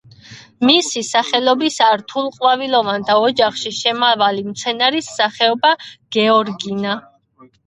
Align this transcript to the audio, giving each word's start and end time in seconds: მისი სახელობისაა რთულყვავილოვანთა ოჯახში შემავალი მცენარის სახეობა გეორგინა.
მისი 0.67 1.01
სახელობისაა 1.09 1.99
რთულყვავილოვანთა 2.01 3.17
ოჯახში 3.27 3.75
შემავალი 3.81 4.47
მცენარის 4.49 5.11
სახეობა 5.21 5.77
გეორგინა. 6.19 6.99